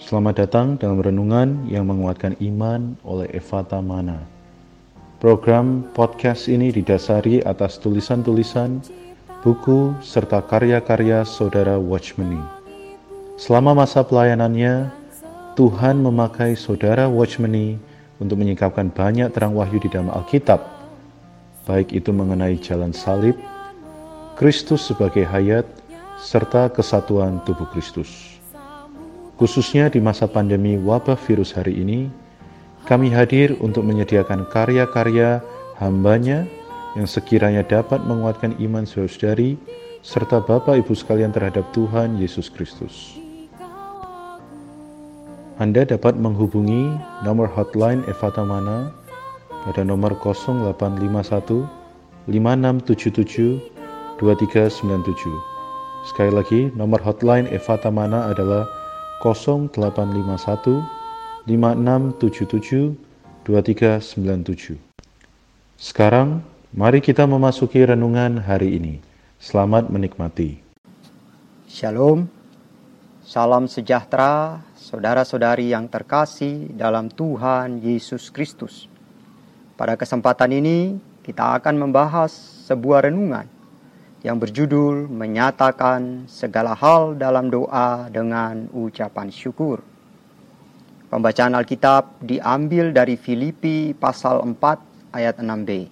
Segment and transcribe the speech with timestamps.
[0.00, 4.24] Selamat datang dalam renungan yang menguatkan iman oleh Evata Mana.
[5.20, 8.80] Program podcast ini didasari atas tulisan-tulisan,
[9.44, 12.40] buku, serta karya-karya saudara Watchmeni.
[13.36, 14.88] Selama masa pelayanannya,
[15.60, 17.76] Tuhan memakai saudara Watchmeni
[18.16, 20.64] untuk menyingkapkan banyak terang wahyu di dalam Alkitab,
[21.68, 23.36] baik itu mengenai jalan salib,
[24.40, 25.68] Kristus sebagai hayat,
[26.16, 28.39] serta kesatuan tubuh Kristus.
[29.40, 32.12] Khususnya di masa pandemi wabah virus hari ini,
[32.84, 35.40] kami hadir untuk menyediakan karya-karya
[35.80, 36.44] hambanya
[36.92, 39.56] yang sekiranya dapat menguatkan iman saudari
[40.04, 43.16] serta Bapak Ibu sekalian terhadap Tuhan Yesus Kristus.
[45.56, 46.92] Anda dapat menghubungi
[47.24, 48.92] nomor hotline Evata Mana
[49.64, 51.64] pada nomor 0851
[52.28, 53.56] 5677
[54.20, 56.12] 2397.
[56.12, 58.79] Sekali lagi, nomor hotline Evata Mana adalah
[59.20, 60.80] 0851
[61.44, 62.96] 5677
[63.44, 64.80] 2397.
[65.76, 66.40] Sekarang,
[66.72, 68.94] mari kita memasuki renungan hari ini.
[69.40, 70.60] Selamat menikmati.
[71.68, 72.28] Shalom,
[73.24, 78.88] salam sejahtera, saudara-saudari yang terkasih dalam Tuhan Yesus Kristus.
[79.76, 82.32] Pada kesempatan ini, kita akan membahas
[82.68, 83.59] sebuah renungan
[84.20, 89.80] yang berjudul menyatakan segala hal dalam doa dengan ucapan syukur.
[91.08, 95.88] Pembacaan Alkitab diambil dari Filipi pasal 4 ayat 6b.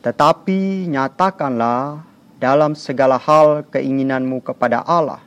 [0.00, 2.06] Tetapi nyatakanlah
[2.38, 5.18] dalam segala hal keinginanmu kepada Allah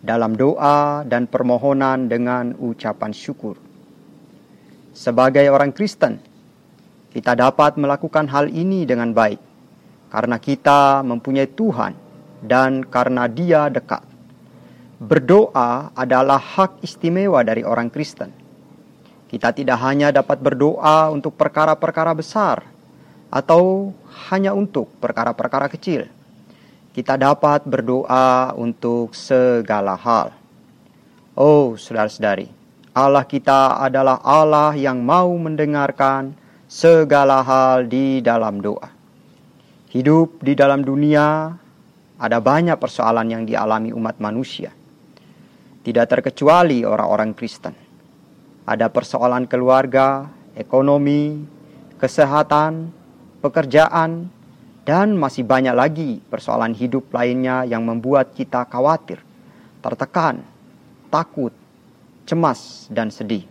[0.00, 3.60] dalam doa dan permohonan dengan ucapan syukur.
[4.96, 6.16] Sebagai orang Kristen,
[7.12, 9.49] kita dapat melakukan hal ini dengan baik
[10.10, 11.94] karena kita mempunyai Tuhan
[12.42, 14.02] dan karena Dia dekat.
[15.00, 18.28] Berdoa adalah hak istimewa dari orang Kristen.
[19.30, 22.66] Kita tidak hanya dapat berdoa untuk perkara-perkara besar
[23.30, 23.94] atau
[24.28, 26.10] hanya untuk perkara-perkara kecil.
[26.90, 30.34] Kita dapat berdoa untuk segala hal.
[31.38, 32.50] Oh, saudara-saudari,
[32.90, 36.34] Allah kita adalah Allah yang mau mendengarkan
[36.66, 38.99] segala hal di dalam doa.
[39.90, 41.50] Hidup di dalam dunia
[42.14, 44.70] ada banyak persoalan yang dialami umat manusia.
[45.82, 47.74] Tidak terkecuali orang-orang Kristen.
[48.70, 51.42] Ada persoalan keluarga, ekonomi,
[51.98, 52.86] kesehatan,
[53.42, 54.30] pekerjaan,
[54.86, 59.18] dan masih banyak lagi persoalan hidup lainnya yang membuat kita khawatir,
[59.82, 60.46] tertekan,
[61.10, 61.50] takut,
[62.30, 63.42] cemas, dan sedih.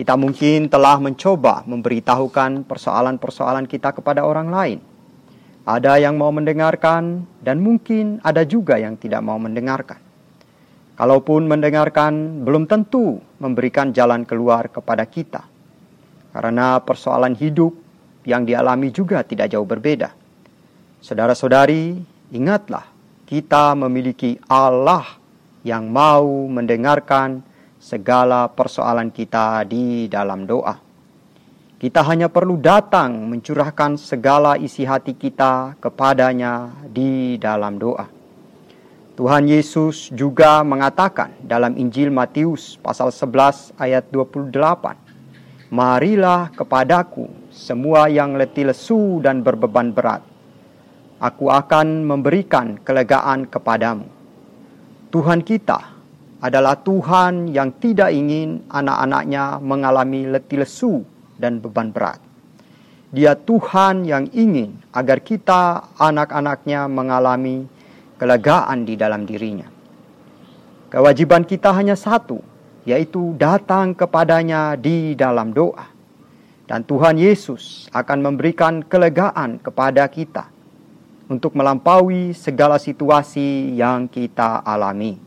[0.00, 4.80] Kita mungkin telah mencoba memberitahukan persoalan-persoalan kita kepada orang lain
[5.64, 10.00] ada yang mau mendengarkan, dan mungkin ada juga yang tidak mau mendengarkan.
[10.96, 15.44] Kalaupun mendengarkan, belum tentu memberikan jalan keluar kepada kita,
[16.32, 17.72] karena persoalan hidup
[18.28, 20.12] yang dialami juga tidak jauh berbeda.
[21.00, 21.96] Saudara-saudari,
[22.36, 22.84] ingatlah,
[23.24, 25.16] kita memiliki Allah
[25.64, 27.40] yang mau mendengarkan
[27.80, 30.89] segala persoalan kita di dalam doa.
[31.80, 38.04] Kita hanya perlu datang mencurahkan segala isi hati kita kepadanya di dalam doa.
[39.16, 48.36] Tuhan Yesus juga mengatakan dalam Injil Matius pasal 11 ayat 28, Marilah kepadaku semua yang
[48.36, 50.20] letih lesu dan berbeban berat.
[51.16, 54.04] Aku akan memberikan kelegaan kepadamu.
[55.08, 55.80] Tuhan kita
[56.44, 61.08] adalah Tuhan yang tidak ingin anak-anaknya mengalami letih lesu
[61.40, 62.20] dan beban berat.
[63.10, 67.66] Dia Tuhan yang ingin agar kita anak-anaknya mengalami
[68.22, 69.66] kelegaan di dalam dirinya.
[70.94, 72.38] Kewajiban kita hanya satu,
[72.86, 75.90] yaitu datang kepadanya di dalam doa.
[76.70, 80.46] Dan Tuhan Yesus akan memberikan kelegaan kepada kita
[81.26, 85.18] untuk melampaui segala situasi yang kita alami.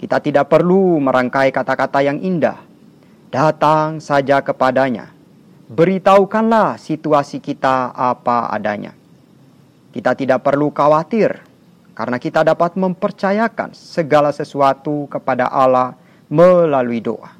[0.00, 2.56] Kita tidak perlu merangkai kata-kata yang indah.
[3.28, 5.15] Datang saja kepadanya
[5.66, 8.94] beritahukanlah situasi kita apa adanya.
[9.90, 11.40] Kita tidak perlu khawatir
[11.96, 15.96] karena kita dapat mempercayakan segala sesuatu kepada Allah
[16.28, 17.32] melalui doa.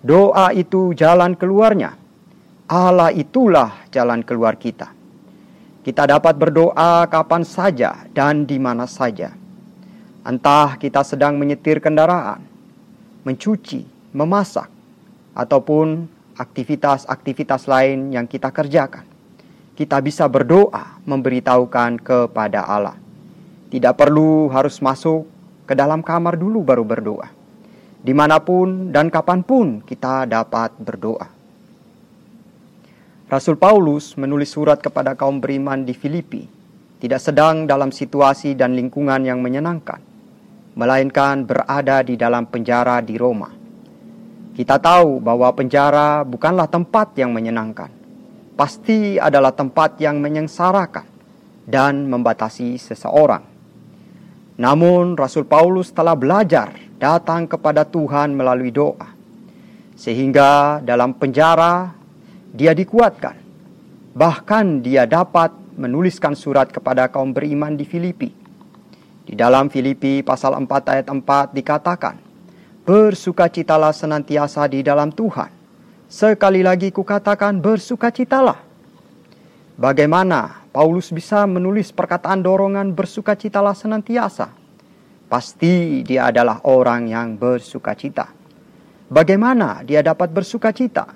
[0.00, 1.96] Doa itu jalan keluarnya.
[2.70, 4.94] Allah itulah jalan keluar kita.
[5.80, 9.32] Kita dapat berdoa kapan saja dan di mana saja.
[10.20, 12.44] Entah kita sedang menyetir kendaraan,
[13.24, 14.68] mencuci, memasak,
[15.32, 19.04] ataupun aktivitas-aktivitas lain yang kita kerjakan.
[19.76, 22.96] Kita bisa berdoa memberitahukan kepada Allah.
[23.68, 25.28] Tidak perlu harus masuk
[25.68, 27.28] ke dalam kamar dulu baru berdoa.
[28.00, 31.28] di mana pun dan kapan pun kita dapat berdoa.
[33.30, 36.48] Rasul Paulus menulis surat kepada kaum beriman di Filipi,
[36.98, 40.02] tidak sedang dalam situasi dan lingkungan yang menyenangkan,
[40.74, 43.59] melainkan berada di dalam penjara di Roma.
[44.60, 47.88] Kita tahu bahwa penjara bukanlah tempat yang menyenangkan,
[48.60, 51.08] pasti adalah tempat yang menyengsarakan
[51.64, 53.40] dan membatasi seseorang.
[54.60, 59.08] Namun, Rasul Paulus telah belajar datang kepada Tuhan melalui doa,
[59.96, 61.96] sehingga dalam penjara
[62.52, 63.40] dia dikuatkan.
[64.12, 68.28] Bahkan dia dapat menuliskan surat kepada kaum beriman di Filipi.
[69.24, 72.28] Di dalam Filipi pasal 4 ayat 4 dikatakan,
[72.90, 75.46] Bersukacitalah senantiasa di dalam Tuhan.
[76.10, 78.58] Sekali lagi kukatakan bersukacitalah.
[79.78, 84.50] Bagaimana Paulus bisa menulis perkataan dorongan bersukacitalah senantiasa?
[85.30, 88.26] Pasti dia adalah orang yang bersukacita.
[89.06, 91.14] Bagaimana dia dapat bersukacita?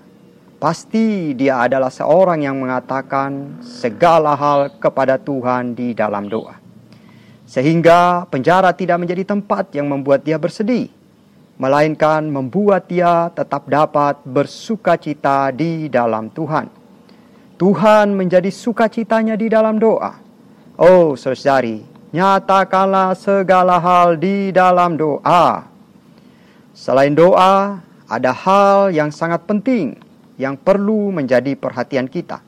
[0.62, 6.54] Pasti dia adalah seorang yang mengatakan segala hal kepada Tuhan di dalam doa.
[7.50, 11.02] Sehingga penjara tidak menjadi tempat yang membuat dia bersedih,
[11.54, 16.66] melainkan membuat dia tetap dapat bersukacita di dalam Tuhan.
[17.54, 20.18] Tuhan menjadi sukacitanya di dalam doa.
[20.74, 25.70] Oh, saudari, nyatakanlah segala hal di dalam doa.
[26.74, 27.78] Selain doa,
[28.10, 29.94] ada hal yang sangat penting
[30.34, 32.42] yang perlu menjadi perhatian kita.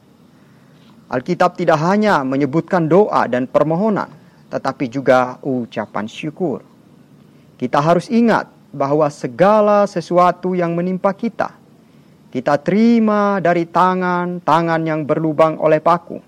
[1.07, 4.11] Alkitab tidak hanya menyebutkan doa dan permohonan,
[4.51, 6.67] tetapi juga ucapan syukur.
[7.55, 11.57] Kita harus ingat bahwa segala sesuatu yang menimpa kita,
[12.29, 16.21] kita terima dari tangan-tangan yang berlubang oleh paku.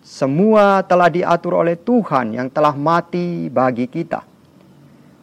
[0.00, 4.24] Semua telah diatur oleh Tuhan yang telah mati bagi kita.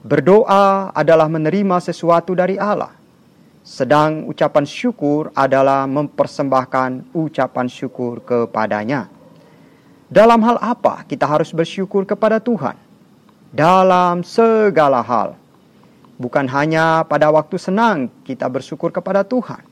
[0.06, 3.00] Berdoa adalah menerima sesuatu dari Allah
[3.70, 9.06] sedang ucapan syukur adalah mempersembahkan ucapan syukur kepadanya.
[10.10, 12.74] Dalam hal apa kita harus bersyukur kepada Tuhan?
[13.54, 15.38] Dalam segala hal.
[16.20, 19.64] Bukan hanya pada waktu senang kita bersyukur kepada Tuhan,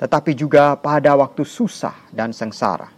[0.00, 2.88] tetapi juga pada waktu susah dan sengsara.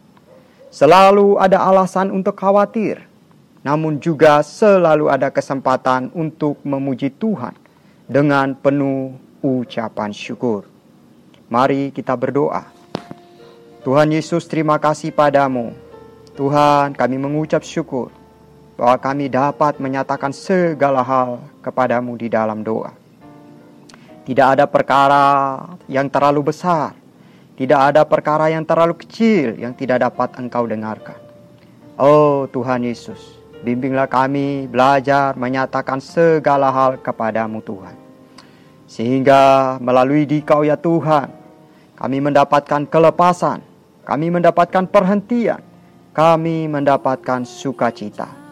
[0.71, 3.03] Selalu ada alasan untuk khawatir,
[3.67, 7.59] namun juga selalu ada kesempatan untuk memuji Tuhan
[8.06, 10.71] dengan penuh ucapan syukur.
[11.50, 12.71] Mari kita berdoa.
[13.83, 15.75] Tuhan Yesus, terima kasih padamu.
[16.38, 18.15] Tuhan, kami mengucap syukur
[18.76, 22.93] bahwa kami dapat menyatakan segala hal kepadamu di dalam doa.
[24.28, 25.25] Tidak ada perkara
[25.88, 26.93] yang terlalu besar,
[27.56, 31.17] tidak ada perkara yang terlalu kecil yang tidak dapat engkau dengarkan.
[31.96, 37.96] Oh Tuhan Yesus, bimbinglah kami belajar menyatakan segala hal kepadamu Tuhan.
[38.87, 41.32] Sehingga melalui dikau ya Tuhan,
[41.96, 43.64] kami mendapatkan kelepasan,
[44.05, 45.64] kami mendapatkan perhentian,
[46.12, 48.46] kami mendapatkan sukacita.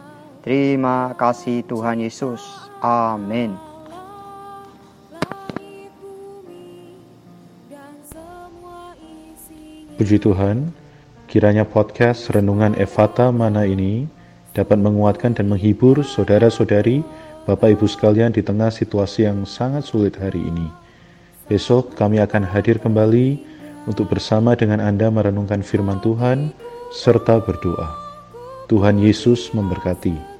[0.44, 2.44] Terima kasih Tuhan Yesus.
[2.84, 3.56] Amin.
[9.96, 10.68] Puji Tuhan,
[11.32, 14.04] kiranya podcast Renungan Evata Mana ini
[14.52, 17.00] dapat menguatkan dan menghibur saudara-saudari
[17.48, 20.68] Bapak Ibu sekalian di tengah situasi yang sangat sulit hari ini.
[21.48, 23.40] Besok kami akan hadir kembali
[23.88, 26.52] untuk bersama dengan Anda merenungkan firman Tuhan
[26.92, 27.88] serta berdoa.
[28.68, 30.33] Tuhan Yesus memberkati.